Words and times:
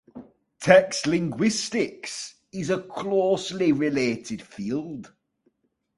Text 0.59 1.05
linguistics 1.05 2.33
is 2.51 2.71
a 2.71 2.81
closely 2.81 3.71
related 3.71 4.41
field. 4.41 5.13